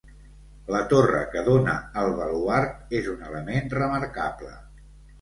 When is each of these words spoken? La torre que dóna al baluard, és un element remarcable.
La 0.75 0.79
torre 0.93 1.19
que 1.35 1.43
dóna 1.51 1.77
al 2.05 2.11
baluard, 2.23 2.75
és 3.03 3.13
un 3.15 3.25
element 3.31 3.73
remarcable. 3.79 4.55